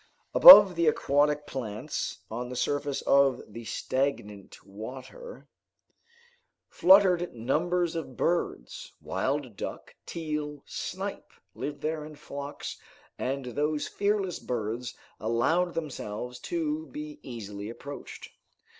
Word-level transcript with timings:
Above 0.33 0.73
the 0.73 0.87
aquatic 0.87 1.45
plants, 1.45 2.21
on 2.31 2.49
the 2.49 2.55
surface 2.55 3.03
of 3.03 3.39
the 3.47 3.63
stagnant 3.63 4.65
water, 4.65 5.47
fluttered 6.67 7.35
numbers 7.35 7.95
of 7.95 8.17
birds. 8.17 8.93
Wild 8.99 9.55
duck, 9.55 9.93
teal, 10.07 10.63
snipe 10.65 11.33
lived 11.53 11.81
there 11.81 12.03
in 12.03 12.15
flocks, 12.15 12.81
and 13.19 13.45
those 13.45 13.87
fearless 13.87 14.39
birds 14.39 14.95
allowed 15.19 15.75
themselves 15.75 16.39
to 16.39 16.87
be 16.87 17.19
easily 17.21 17.69
approached. 17.69 18.29